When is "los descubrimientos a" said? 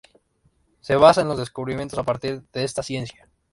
1.29-2.03